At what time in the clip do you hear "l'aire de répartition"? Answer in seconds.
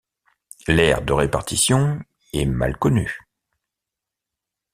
0.67-1.99